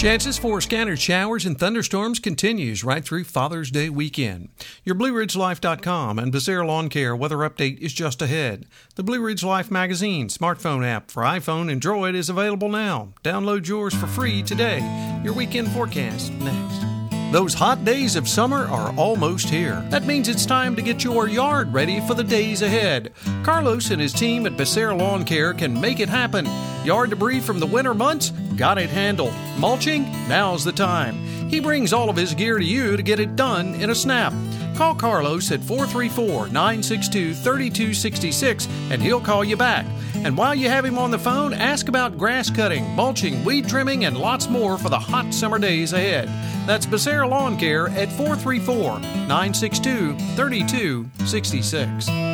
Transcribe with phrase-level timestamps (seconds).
[0.00, 4.48] Chances for scattered showers and thunderstorms continues right through Father's Day weekend.
[4.82, 8.64] Your BlueRidgeLife.com and Becerra Lawn Care weather update is just ahead.
[8.94, 13.12] The Blue Ridge Life magazine smartphone app for iPhone and Droid is available now.
[13.22, 14.78] Download yours for free today.
[15.22, 16.89] Your weekend forecast next.
[17.30, 19.86] Those hot days of summer are almost here.
[19.88, 23.12] That means it's time to get your yard ready for the days ahead.
[23.44, 26.44] Carlos and his team at Becerra Lawn Care can make it happen.
[26.84, 28.30] Yard debris from the winter months?
[28.56, 29.32] Got it handled.
[29.58, 30.10] Mulching?
[30.28, 31.14] Now's the time.
[31.48, 34.32] He brings all of his gear to you to get it done in a snap.
[34.74, 39.86] Call Carlos at 434 962 3266 and he'll call you back.
[40.22, 44.04] And while you have him on the phone, ask about grass cutting, mulching, weed trimming,
[44.04, 46.28] and lots more for the hot summer days ahead.
[46.66, 52.29] That's Becerra Lawn Care at 434 962 3266.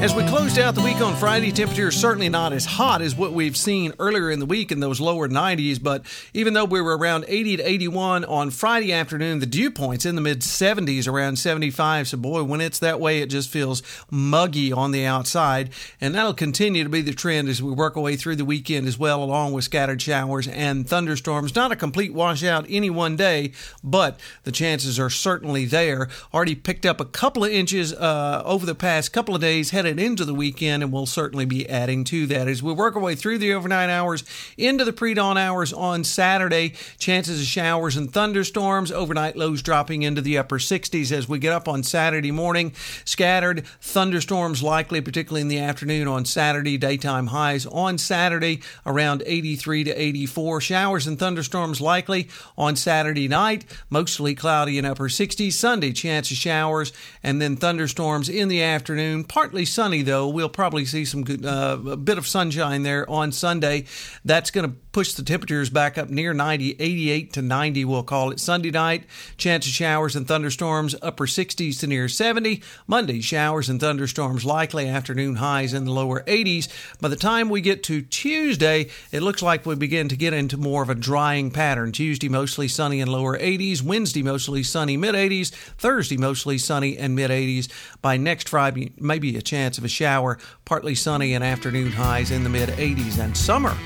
[0.00, 3.34] As we closed out the week on Friday, temperatures certainly not as hot as what
[3.34, 5.80] we've seen earlier in the week in those lower 90s.
[5.80, 10.06] But even though we were around 80 to 81 on Friday afternoon, the dew points
[10.06, 12.08] in the mid 70s, around 75.
[12.08, 15.68] So, boy, when it's that way, it just feels muggy on the outside.
[16.00, 18.88] And that'll continue to be the trend as we work our way through the weekend
[18.88, 21.54] as well, along with scattered showers and thunderstorms.
[21.54, 23.52] Not a complete washout any one day,
[23.84, 26.08] but the chances are certainly there.
[26.32, 29.89] Already picked up a couple of inches uh, over the past couple of days, headed
[29.98, 33.14] into the weekend, and we'll certainly be adding to that as we work our way
[33.14, 34.24] through the overnight hours
[34.56, 36.74] into the pre dawn hours on Saturday.
[36.98, 41.52] Chances of showers and thunderstorms, overnight lows dropping into the upper 60s as we get
[41.52, 42.72] up on Saturday morning.
[43.04, 46.78] Scattered thunderstorms likely, particularly in the afternoon on Saturday.
[46.78, 50.60] Daytime highs on Saturday around 83 to 84.
[50.60, 55.52] Showers and thunderstorms likely on Saturday night, mostly cloudy and upper 60s.
[55.52, 60.28] Sunday, chance of showers and then thunderstorms in the afternoon, partly sunny though.
[60.28, 63.86] We'll probably see some good, uh, a bit of sunshine there on Sunday.
[64.26, 68.30] That's going to push the temperatures back up near 90, 88 to 90, we'll call
[68.30, 68.40] it.
[68.40, 69.04] Sunday night,
[69.36, 72.62] chance of showers and thunderstorms, upper 60s to near 70.
[72.86, 76.68] Monday, showers and thunderstorms likely, afternoon highs in the lower 80s.
[77.00, 80.56] By the time we get to Tuesday, it looks like we begin to get into
[80.56, 81.92] more of a drying pattern.
[81.92, 83.82] Tuesday, mostly sunny and lower 80s.
[83.82, 85.50] Wednesday, mostly sunny, mid 80s.
[85.78, 87.68] Thursday, mostly sunny and mid 80s.
[88.02, 92.44] By next Friday, maybe a chance of a shower, partly sunny and afternoon highs in
[92.44, 93.18] the mid 80s.
[93.18, 93.76] And summer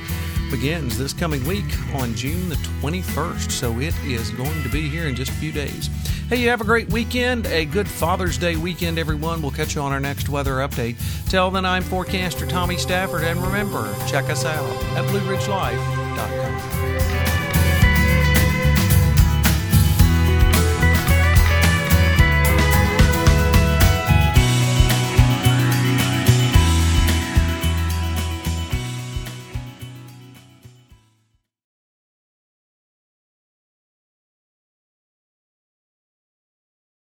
[0.51, 1.65] begins this coming week
[1.95, 3.51] on June the 21st.
[3.51, 5.89] So it is going to be here in just a few days.
[6.29, 9.43] Hey, you have a great weekend, a good Father's Day weekend, everyone.
[9.43, 10.97] We'll catch you on our next weather update.
[11.29, 17.14] Till then, I'm forecaster Tommy Stafford, and remember, check us out at BlueRidgeLife.com.